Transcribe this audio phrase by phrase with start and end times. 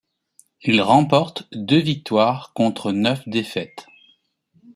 [0.63, 3.85] Il remporte deux victoires contre neuf défaites.